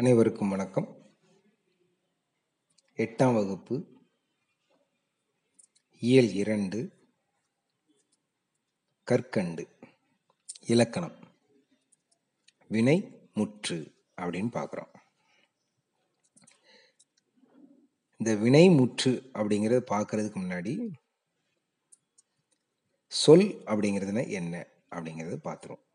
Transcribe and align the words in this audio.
அனைவருக்கும் 0.00 0.48
வணக்கம். 0.48 1.14
எட்டாம் 2.96 3.34
வகுப்பு 3.34 3.76
இயல் 5.98 6.28
இரண்டு 6.32 6.80
கற்கண்டு 9.04 9.68
இலக்கணம் 10.66 11.18
வினை 12.68 12.96
முற்று 13.34 13.78
அப்படின்னு 14.16 14.52
பார்க்குறோம். 14.58 14.92
இந்த 18.16 18.34
வினை 18.34 18.70
முற்று 18.70 19.30
அப்படிங்கிறத 19.34 19.82
பார்க்கறதுக்கு 19.94 20.40
முன்னாடி 20.44 20.94
சொல் 23.06 23.48
அப்படிங்கிறதுனா 23.64 24.28
என்ன 24.28 24.66
அப்படிங்கிறத 24.90 25.38
பார்த்துருவோம். 25.48 25.86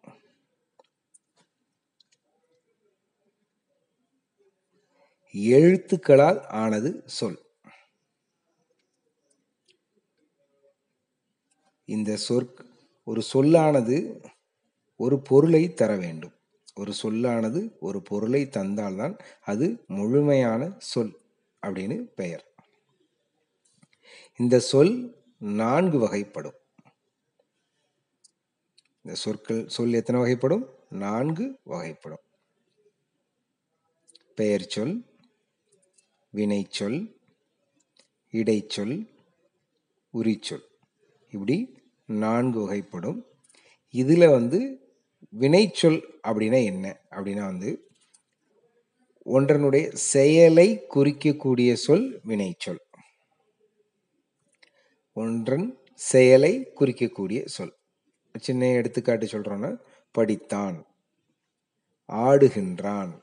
எழுத்துக்களால் 5.33 6.45
ஆனது 6.47 7.03
சொல். 7.05 7.41
இந்த 11.85 12.17
சொற் 12.29 12.65
ஒரு 13.03 13.21
சொல்லானது 13.21 14.21
ஒரு 14.95 15.19
பொருளை 15.19 15.73
தர 15.73 15.95
வேண்டும். 15.95 16.31
ஒரு 16.75 16.93
சொல்லானது 16.93 17.77
ஒரு 17.79 18.01
பொருளை 18.01 18.45
தந்தால்தான் 18.45 19.19
அது 19.41 19.83
முழுமையான 19.87 20.71
சொல் 20.77 21.19
அப்படின்னு 21.61 21.97
பெயர். 22.15 22.53
இந்த 24.37 24.59
சொல் 24.59 25.15
நான்கு 25.37 25.97
வகைப்படும். 25.97 26.55
இந்த 29.03 29.17
சொற்கள் 29.17 29.67
சொல் 29.67 29.93
எத்தனை 29.93 30.21
வகைப்படும்? 30.21 30.65
நான்கு 30.89 31.59
வகைப்படும். 31.65 32.23
பெயர் 34.35 34.67
சொல் 34.67 35.12
வினைச்சொல் 36.33 37.13
இடைச்சொல் 38.31 39.07
உரிச்சொல். 40.13 40.63
இப்படி 41.29 41.77
நான்கு 42.05 42.59
வகைப்படும். 42.59 43.21
இதில் 43.89 44.27
வந்து 44.27 44.79
வினைச்சொல் 45.39 46.01
அப்படின்னா 46.23 46.63
என்ன? 46.63 46.99
அப்படின்னா 47.11 47.45
வந்து 47.45 47.87
ஒன்றனுடைய 49.25 49.93
செயலை 49.93 50.85
குறிக்கக்கூடிய 50.95 51.73
சொல் 51.73 52.19
வினைச்சொல். 52.27 52.79
ஒன்றன் 55.13 55.77
செயலை 55.95 56.71
குறிக்கக்கூடிய 56.79 57.45
சொல். 57.45 57.75
சின்ன 58.39 58.67
எடுத்துக்காட்டு 58.67 59.25
சொல்றோன்னா 59.25 59.77
படித்தான் 60.17 60.83
ஆடுகின்றான் 62.07 63.21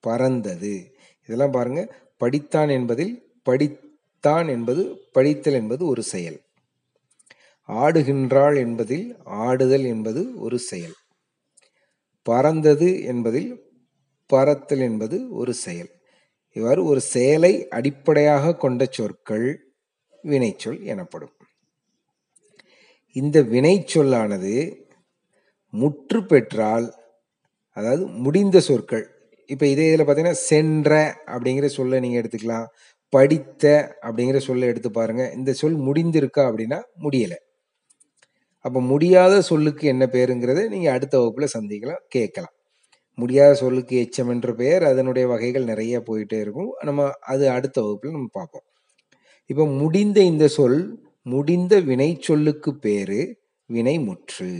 பறந்தது. 0.00 0.96
இதெல்லாம் 1.22 1.50
பாருங்க 1.50 2.09
படித்தான் 2.20 2.70
என்பதில் 2.70 3.38
படித்தான் 3.48 4.48
என்பது 4.48 5.08
படித்தல் 5.12 5.52
என்பது 5.52 5.86
ஒரு 5.86 6.02
செயல். 6.02 6.38
ஆடுகின்றாள் 7.68 8.56
என்பதில் 8.56 9.16
ஆடுதல் 9.24 9.84
என்பது 9.84 10.40
ஒரு 10.40 10.58
செயல். 10.58 10.96
பறந்தது 12.22 13.02
என்பதில் 13.02 13.50
பறத்தல் 14.26 14.78
என்பது 14.78 15.34
ஒரு 15.34 15.54
செயல். 15.54 15.90
இவ்வாறு 16.52 16.84
ஒரு 16.84 17.00
செயலை 17.00 17.68
அடிப்படையாக 17.68 18.56
கொண்ட 18.56 18.86
சொற்கள் 18.90 19.74
வினைச்சொல் 20.24 20.82
எனப்படும். 20.82 21.34
இந்த 23.12 23.42
வினைச்சொல்லானது 23.42 24.54
முற்று 25.70 26.26
பெற்றால் 26.26 26.94
அதாவது 27.72 28.06
முடிந்த 28.06 28.60
சொற்கள் 28.60 29.19
இப்போ 29.50 29.64
இதே 29.72 29.84
இதில் 29.90 30.04
பார்த்தீங்கன்னா 30.06 30.40
சென்ற 30.50 30.92
அப்படிங்கிற 31.34 31.66
சொல்லை 31.78 31.98
நீங்கள் 32.04 32.20
எடுத்துக்கலாம். 32.22 32.66
படித்த 33.12 33.64
அப்படிங்கிற 34.06 34.38
சொல்லை 34.48 34.66
எடுத்து 34.72 34.90
பாருங்க. 34.98 35.22
இந்த 35.38 35.50
சொல் 35.60 35.78
முடிந்திருக்கா 35.86 36.42
அப்படின்னா 36.50 36.78
முடியலை. 37.04 37.38
அப்போ 38.64 38.78
முடியாத 38.92 39.34
சொல்லுக்கு 39.50 39.84
என்ன 39.92 40.04
பேருங்கிறத 40.14 40.62
நீங்கள் 40.74 40.94
அடுத்த 40.96 41.14
வகுப்பில் 41.20 41.54
சந்திக்கலாம் 41.56 42.02
கேட்கலாம். 42.16 42.54
முடியாத 43.18 43.52
சொல்லுக்கு 43.62 43.94
எச்சம் 44.04 44.30
என்ற 44.34 44.50
பெயர் 44.60 44.84
அதனுடைய 44.90 45.24
வகைகள் 45.34 45.70
நிறைய 45.72 45.96
போயிட்டே 46.08 46.38
இருக்கும். 46.44 46.70
நம்ம 46.88 47.08
அது 47.32 47.44
அடுத்த 47.56 47.78
வகுப்பில் 47.84 48.16
நம்ம 48.16 48.30
பார்ப்போம். 48.38 48.66
இப்போ 49.50 49.64
முடிந்த 49.82 50.18
இந்த 50.32 50.46
சொல் 50.58 50.80
முடிந்த 51.26 51.74
வினை 51.88 52.10
சொல்லுக்கு 52.28 52.70
பேரு 52.86 53.20
வினைமுற்று 53.70 54.52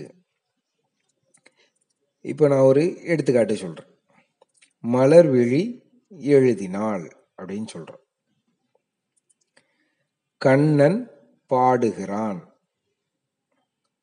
இப்போ 2.25 2.45
நான் 2.53 2.69
ஒரு 2.71 2.83
எடுத்துக்காட்டு 3.13 3.55
சொல்கிறேன் 3.57 3.90
மலர்விழி 4.85 5.83
எழுதினாள் 6.09 7.33
அப்படின்னு 7.37 7.67
சொல்றோம். 7.73 8.05
கண்ணன் 10.37 11.11
பாடுகிறான் 11.47 12.49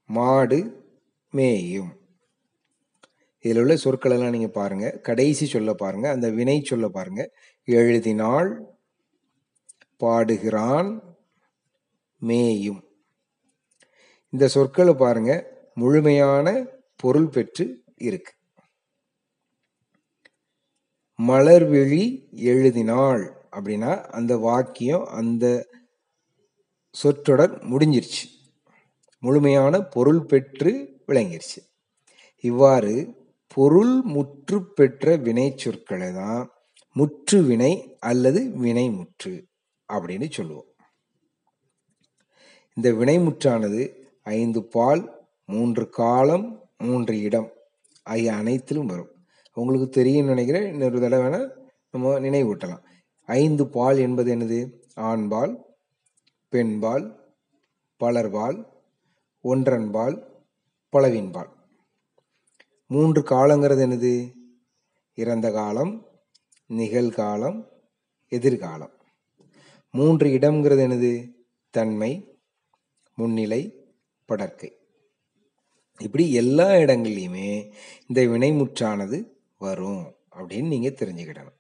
மாடு 0.06 0.86
மேயும். 1.34 1.92
இதில் 3.40 3.62
உள்ள 3.62 3.76
சொற்கள் 3.76 4.12
எல்லாம் 4.12 4.52
பாருங்கள் 4.52 5.00
கடைசி 5.00 5.46
சொல்ல 5.46 5.74
பாருங்கள் 5.74 6.12
அந்த 6.12 6.30
வினை 6.30 6.62
சொல்ல 6.64 6.88
பாருங்கள் 6.88 7.32
எழுதினாள் 7.66 8.66
பாடுகிறான் 9.98 11.16
மேயும். 12.20 12.82
இந்த 14.30 14.48
சொற்களை 14.48 14.94
பாருங்கள் 14.94 15.72
முழுமையான 15.74 16.66
பொருள் 16.96 17.28
பெற்று 17.28 17.84
இருக்கு. 17.96 18.37
மலர்விழி 21.20 22.30
எழுதினாள் 22.32 23.48
அப்படின்னா 23.52 24.04
அந்த 24.04 24.38
வாக்கியம் 24.38 25.06
அந்த 25.06 25.46
சொற்றொடர் 26.90 27.66
முடிஞ்சிருச்சு. 27.68 28.26
முழுமையான 29.20 29.82
பொருள் 29.82 30.24
பெற்று 30.26 31.00
விளங்கிருச்சு. 31.08 31.62
இவ்வாறு 32.40 33.16
பொருள் 33.48 34.02
முற்று 34.02 34.74
பெற்ற 34.74 35.16
வினை 35.16 35.54
சொற்களை 35.56 36.14
தான் 36.14 36.52
முற்று 36.92 37.44
வினை 37.44 37.98
அல்லது 38.00 38.52
வினை 38.52 38.90
முற்று 38.90 39.46
அப்படின்னு 39.94 40.32
சொல்லுவோம். 40.32 40.72
இந்த 42.74 42.92
வினைமுற்றானது 42.92 43.84
ஐந்து 44.24 44.64
பால் 44.66 45.28
மூன்று 45.46 45.90
காலம் 45.90 46.70
மூன்று 46.78 47.22
இடம் 47.22 47.52
ஆகிய 48.04 48.34
அனைத்திலும் 48.34 48.86
வரும். 48.86 49.17
உங்களுக்கு 49.58 49.90
தெரியும்னு 49.90 50.30
நினைக்கிறேன். 50.30 50.72
இன்னொரு 50.72 51.00
தடவை 51.00 51.26
வேணால் 51.26 51.50
நம்ம 51.92 52.20
நினைவூட்டலாம். 52.20 52.84
ஐந்து 53.26 53.68
பால் 53.68 53.98
என்பது 53.98 54.36
என்னது? 54.36 54.60
ஆண்பால் 54.96 55.54
பெண்பால் 56.50 57.06
பலர்பால் 58.00 58.66
ஒன்றன்பால் 59.44 60.18
பலவின்பால் 60.92 61.50
மூன்று 62.88 63.22
காலங்கிறது 63.22 63.86
என்னது? 63.86 64.34
இறந்த 65.14 65.52
காலம் 65.52 66.06
நிகழ்காலம் 66.70 67.66
எதிர்காலம். 68.28 68.94
மூன்று 69.92 70.28
இடம்ங்கிறது 70.28 70.84
என்னது? 70.88 71.34
தன்மை 71.70 72.12
முன்னிலை 73.16 73.62
படற்கை. 74.26 74.72
இப்படி 76.00 76.34
எல்லா 76.34 76.70
இடங்கள்லையுமே 76.70 77.74
இந்த 78.08 78.22
வினைமுற்றானது 78.22 79.36
வரும் 79.58 80.16
அப்படின்னு 80.36 80.68
நீங்கள் 80.68 80.92
தெரிஞ்சுக்கிடணும். 80.92 81.56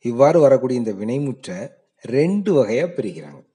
இவ்வாறு 0.00 0.40
வரக்கூடிய 0.40 0.78
இந்த 0.78 0.92
வினைமுற்றை 0.92 1.70
ரெண்டு 2.00 2.52
வகையாக 2.52 3.02
பிரிக்கிறாங்க. 3.02 3.46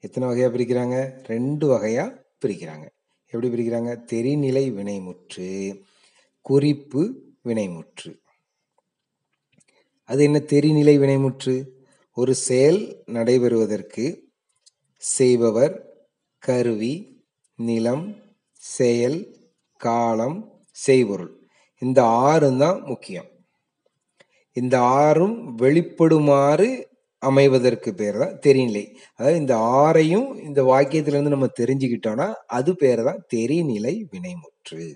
எத்தனை 0.00 0.28
வகையாக 0.28 0.56
பிரிக்கிறாங்க? 0.56 1.26
ரெண்டு 1.26 1.66
வகையாக 1.66 2.24
பிரிக்கிறாங்க. 2.46 2.88
எப்படி 3.26 3.48
பிரிக்கிறாங்க? 3.48 4.04
தெரிநிலை 4.12 4.72
வினைமுற்று 4.72 5.82
குறிப்பு 6.40 7.32
வினைமுற்று. 7.44 8.20
அது 10.04 10.22
என்ன 10.22 10.38
தெரிநிலை 10.38 10.94
வினைமுற்று? 10.98 11.68
ஒரு 12.12 12.34
செயல் 12.34 13.02
நடைபெறுவதற்கு 13.06 14.32
செய்பவர் 14.96 16.00
கருவி 16.38 17.24
நிலம் 17.56 18.16
செயல் 18.52 19.36
காலம் 19.76 20.66
செய்பொருள். 20.70 21.37
இந்த 21.82 22.00
ஆறும் 22.04 22.58
தான் 22.58 22.78
முக்கியம். 22.82 23.28
இந்த 24.56 24.76
ஆறும் 24.80 25.36
வெளிப்படுமாறு 25.62 26.68
அமைவதற்கு 27.22 27.90
பேர் 27.94 28.18
தான் 28.18 28.38
தெரிநிலை. 28.46 28.84
அதாவது 29.16 29.38
இந்த 29.38 29.54
ஆறையும் 29.56 30.28
இந்த 30.48 30.60
வாக்கியத்திலிருந்து 30.62 31.34
நம்ம 31.36 31.48
தெரிஞ்சுக்கிட்டோம்னா 31.60 32.28
அது 32.58 32.72
பேர் 32.76 33.02
தான் 33.04 33.20
தெரிநிலை 33.34 33.94
வினைமுற்று. 34.12 34.86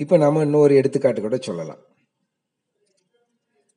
இப்ப 0.00 0.16
நம்ம 0.16 0.42
இன்னொரு 0.42 0.74
எடுத்துக்காட்டு 0.74 1.20
கூட 1.20 1.38
சொல்லலாம். 1.48 1.82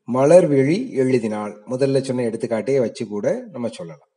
மலர் 0.07 0.47
விழி 0.47 0.77
எழுதினாள் 1.01 1.53
முதல்ல 1.71 2.01
சொன்ன 2.01 2.25
எடுத்துக்காட்டையே 2.29 2.79
வச்சு 2.79 3.03
கூட 3.07 3.27
நம்ம 3.51 3.67
சொல்லலாம். 3.69 4.11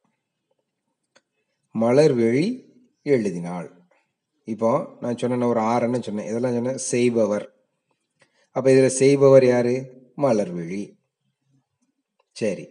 மலர் 1.75 2.15
விழி 2.15 2.47
எழுதினாள் 3.07 3.69
இப்போ 4.47 4.97
நான் 5.01 5.17
சொன்ன 5.17 5.47
ஒரு 5.47 5.61
ஆறுன்னு 5.61 6.03
சொன்னேன். 6.03 6.27
இதெல்லாம் 6.27 6.53
சொன்னேன் 6.53 6.77
செய்பவர். 6.77 7.55
அப்போ 8.51 8.73
இதில் 8.73 8.89
செய்பவர் 8.89 9.47
யார்? 9.47 9.73
மலர்விழி. 10.17 10.93
சரி. 12.33 12.67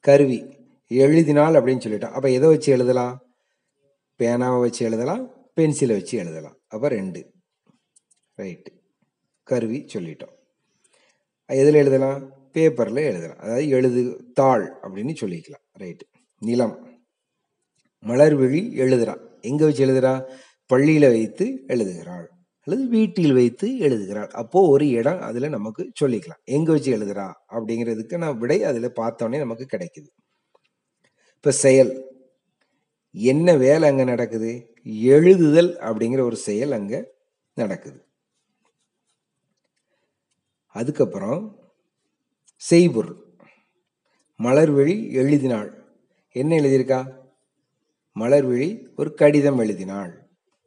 கருவி. 0.00 0.38
எழுதினால் 0.88 1.54
அப்படின்னு 1.54 1.84
சொல்லிட்டோம். 1.86 2.16
அப்போ 2.18 2.30
எதை 2.30 2.48
வச்சு 2.48 2.72
எழுதலாம்? 2.72 3.20
பேனாவை 4.18 4.60
வச்சு 4.60 4.86
எழுதலாம் 4.86 5.30
பென்சிலை 5.56 5.92
வச்சு 5.92 6.18
எழுதலாம். 6.18 6.56
அப்போ 6.68 6.88
ரெண்டு. 6.88 7.32
ரைட்டு 8.36 8.70
கருவி 9.42 9.86
சொல்லிட்டோம். 9.92 10.36
எதில் 11.46 11.74
எழுதலாம்? 11.74 12.50
பேப்பரில் 12.52 12.96
எழுதலாம். 12.96 13.38
அதாவது 13.38 13.68
எழுது 13.68 14.30
தாள் 14.32 14.78
அப்படின்னு 14.82 15.14
சொல்லிக்கலாம். 15.20 15.66
ரைட்டு 15.78 16.06
நிலம். 16.38 17.02
மலர்விழி 18.06 18.62
எழுதுறான். 18.82 19.40
எங்கே 19.40 19.64
வச்சு 19.64 19.86
எழுதுறா? 19.86 20.14
பள்ளியில் 20.70 21.08
வைத்து 21.08 21.46
எழுதுகிறாள். 21.66 22.26
அல்லது 22.66 22.88
வீட்டில் 22.88 23.32
வைத்து 23.32 23.66
எழுதுகிறாள். 23.78 24.30
அப்போ 24.40 24.58
ஒரு 24.68 24.86
இடம் 24.88 25.20
அதில் 25.20 25.48
நமக்கு 25.48 25.82
சொல்லிக்கலாம். 26.00 26.42
எங்கே 26.44 26.72
வச்சு 26.72 26.90
எழுதுறா? 26.96 27.28
அப்படிங்கிறதுக்கு 27.52 28.16
நான் 28.16 28.38
விடை 28.38 28.58
அதில் 28.64 28.96
பார்த்தோன்னே 29.00 29.38
நமக்கு 29.38 29.66
கிடைக்குது. 29.72 30.10
இப்போ 31.34 31.52
செயல். 31.64 31.92
என்ன 33.14 33.56
வேலை 33.56 33.88
அங்கே 33.88 34.04
நடக்குது? 34.04 34.50
எழுதுதல் 35.16 35.72
அப்படிங்கிற 35.88 36.20
ஒரு 36.20 36.36
செயல் 36.36 36.72
அங்கே 36.72 37.00
நடக்குது. 37.56 37.98
அதுக்கப்புறம் 40.74 41.42
செய்பொருள். 42.62 43.18
மலர்விழி 44.40 44.96
எழுதினாள். 45.12 45.70
என்ன 46.36 46.52
எழுதியிருக்கா? 46.60 47.00
மலர்விழி 48.16 48.68
ஒரு 48.96 49.10
கடிதம் 49.14 49.58
எழுதினாள். 49.58 50.12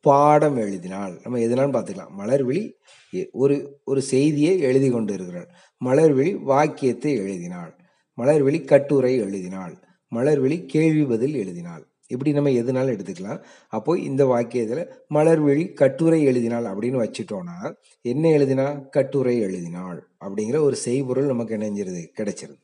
பாடம் 0.04 0.58
எழுதினாள். 0.58 1.20
நம்ம 1.24 1.40
எதனாலும் 1.40 1.74
பார்த்துக்கலாம். 1.74 2.12
மலர்விழி 2.18 2.72
எ- 3.14 3.30
ஒரு 3.32 3.80
ஒரு 3.84 4.02
செய்தியை 4.02 4.60
எழுதி 4.60 4.90
கொண்டு 4.90 5.14
இருக்கிறாள் 5.14 5.50
மலர்விழி 5.86 6.42
வாக்கியத்தை 6.42 7.16
எழுதினாள். 7.16 7.78
மலர்விழி 8.22 8.66
கட்டுரை 8.66 9.18
எழுதினாள். 9.18 9.84
மலர்விழி 10.16 10.66
கேள்வி 10.66 11.06
பதில் 11.06 11.36
எழுதினாள். 11.36 11.88
இப்படி 12.08 12.32
நம்ம 12.32 12.50
எதுனாலும் 12.50 12.96
எடுத்துக்கலாம். 12.96 13.44
அப்போ 13.68 14.00
இந்த 14.00 14.26
வாக்கியத்தில் 14.26 14.88
மலர்விழி 15.14 15.74
கட்டுரை 15.74 16.24
எழுதினாள் 16.24 16.64
அப்படின்னு 16.64 17.04
வச்சுட்டோம்னா 17.04 17.76
என்ன 18.02 18.30
எழுதினா? 18.30 18.90
கட்டுரை 18.90 19.40
எழுதினாள் 19.40 20.08
அப்படிங்கிற 20.20 20.60
ஒரு 20.60 20.76
செய்பொருள் 20.76 21.26
நமக்கு 21.26 21.58
இணைஞ்சிருது 21.58 22.08
கிடைச்சிருது. 22.18 22.64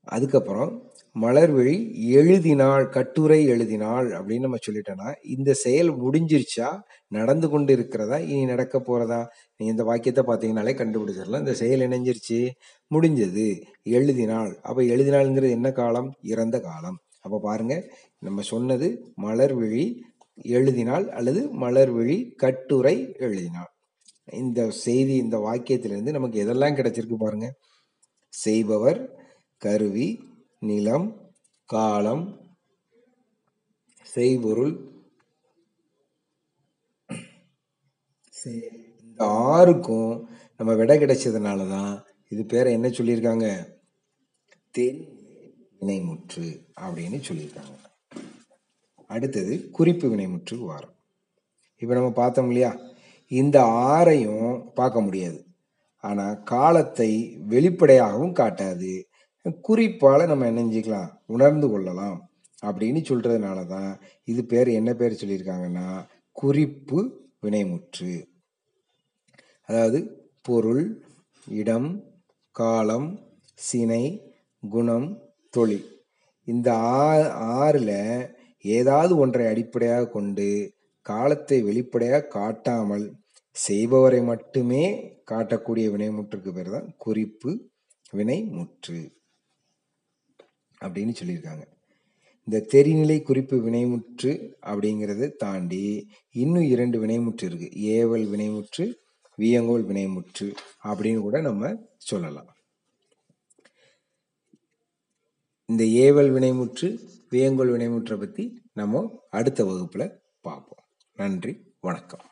அதுக்கப்புறம் 0.00 0.89
மலர்விழி 1.18 1.76
எழுதினாள் 2.08 2.88
கட்டுரை 2.88 3.44
எழுதினாள் 3.44 4.08
அப்படின்னு 4.10 4.38
நம்ம 4.38 4.56
சொல்லிட்டோம்னா 4.66 5.14
இந்த 5.22 5.52
செயல் 5.52 5.90
முடிஞ்சிருச்சா? 6.02 6.68
நடந்து 7.08 7.48
கொண்டு 7.48 7.72
இருக்கிறதா 7.72 8.18
இனி 8.18 8.44
நடக்க 8.44 8.78
போறதா? 8.78 9.26
நீ 9.56 9.66
இந்த 9.66 9.84
வாக்கியத்தை 9.84 10.24
பார்த்தீங்கனாலே 10.24 10.74
கண்டுபிடிச்சிடலாம். 10.80 11.38
இந்த 11.38 11.54
செயல் 11.54 11.88
இணைஞ்சிருச்சு 11.88 12.50
முடிஞ்சது. 12.94 13.62
எழுதினாள். 13.82 14.58
அப்போ 14.62 14.82
எழுதினாள்ங்கிறது 14.82 15.50
என்ன 15.50 15.72
காலம்? 15.72 16.14
இறந்த 16.22 16.60
காலம். 16.60 16.98
அப்போ 17.20 17.40
பாருங்க 17.42 17.74
நம்ம 18.18 18.40
சொன்னது 18.42 18.88
மலர்விழி 19.22 19.84
எழுதினாள் 20.42 21.08
அல்லது 21.10 21.40
மலர்விழி 21.60 22.34
கட்டுரை 22.36 23.14
எழுதினாள். 23.18 23.70
இந்த 24.32 24.70
செய்தி 24.70 25.14
இந்த 25.16 25.36
வாக்கியத்திலிருந்து 25.38 26.10
நமக்கு 26.10 26.44
எதெல்லாம் 26.44 26.78
கிடைச்சிருக்கு 26.78 27.14
பாருங்க? 27.14 27.48
செய்பவர் 28.28 29.00
கருவி 29.56 30.08
நிலம் 30.62 31.08
காலம் 31.64 32.24
செய்பொருள். 34.06 34.72
இந்த 39.04 39.24
ஆறுக்கும் 39.52 40.12
நம்ம 40.56 40.74
விடை 40.74 40.98
கிடைச்சதுனால 40.98 41.68
தான் 41.68 41.92
இது 42.28 42.42
பேரை 42.44 42.72
என்ன 42.72 42.88
சொல்லியிருக்காங்க? 42.88 43.46
தென் 44.70 45.02
வினைமுற்று 45.80 46.46
அப்படின்னு 46.84 47.18
சொல்லியிருக்காங்க. 47.28 47.76
அடுத்தது 49.06 49.70
குறிப்பு 49.70 50.06
வினைமுற்று 50.08 50.56
வாரம். 50.58 50.96
இப்போ 51.76 51.92
நம்ம 51.94 52.10
பார்த்தோம் 52.12 52.46
இல்லையா? 52.46 52.72
இந்த 53.28 53.58
ஆறையும் 53.92 54.72
பார்க்க 54.74 55.00
முடியாது. 55.00 55.40
ஆனால் 56.04 56.42
காலத்தை 56.42 57.10
வெளிப்படையாகவும் 57.48 58.38
காட்டாது. 58.40 58.92
குறிப்பால் 59.44 60.26
நம்ம 60.26 60.46
என்ன 60.46 60.62
உணர்ந்து 61.26 61.68
கொள்ளலாம் 61.68 62.18
அப்படின்னு 62.62 63.00
சொல்கிறதுனால 63.08 63.66
தான் 63.66 64.00
இது 64.24 64.44
பேர் 64.44 64.68
என்ன 64.68 64.94
பேர் 64.94 65.20
சொல்லியிருக்காங்கன்னா 65.20 65.86
குறிப்பு 66.36 66.98
வினைமுற்று. 67.44 68.12
அதாவது 69.68 69.98
பொருள் 70.42 70.84
இடம் 71.46 71.90
காலம் 72.54 73.08
சினை 73.58 74.04
குணம் 74.62 75.08
தொழில் 75.50 75.88
இந்த 76.48 76.68
ஆ 76.72 77.06
ஆறில் 77.60 77.96
ஏதாவது 78.64 79.16
ஒன்றை 79.16 79.46
அடிப்படையாக 79.46 80.10
கொண்டு 80.10 80.48
காலத்தை 81.02 81.58
வெளிப்படையாக 81.62 82.28
காட்டாமல் 82.28 83.06
செய்பவரை 83.56 84.20
மட்டுமே 84.22 84.84
காட்டக்கூடிய 85.30 85.86
வினைமுற்றுக்கு 85.94 86.50
பேர் 86.52 86.70
தான் 86.70 86.94
குறிப்பு 86.96 87.50
வினைமுற்று. 88.12 89.00
அப்படின்னு 90.84 91.14
சொல்லியிருக்காங்க. 91.20 91.64
இந்த 92.44 92.66
தெரிநிலை 92.72 93.22
குறிப்பு 93.22 93.56
வினைமுற்று 93.56 94.54
அப்படிங்கிறத 94.66 95.28
தாண்டி 95.36 96.08
இன்னும் 96.30 96.62
இரண்டு 96.62 97.06
வினைமுற்று 97.06 97.42
இருக்குது 97.42 97.74
ஏவல் 97.74 98.26
வினைமுற்று 98.28 98.94
வியங்கோல் 99.38 99.84
வினைமுற்று 99.86 100.54
அப்படின்னு 100.84 101.20
கூட 101.20 101.40
நம்ம 101.40 101.74
சொல்லலாம். 101.96 102.56
இந்த 105.66 105.84
ஏவல் 105.84 106.32
வினைமுற்று 106.32 106.88
வியங்கோல் 107.30 107.72
வினைமுற்றை 107.72 108.18
பற்றி 108.18 108.62
நம்ம 108.72 109.20
அடுத்த 109.30 109.64
வகுப்பில் 109.64 110.20
பார்ப்போம். 110.40 110.84
நன்றி 111.16 111.76
வணக்கம். 111.80 112.29